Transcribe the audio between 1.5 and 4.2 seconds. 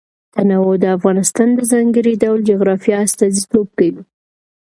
د ځانګړي ډول جغرافیه استازیتوب کوي.